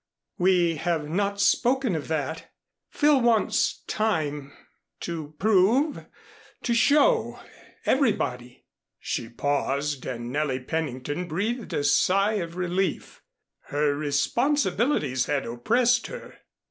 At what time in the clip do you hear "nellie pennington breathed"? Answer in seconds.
10.31-11.71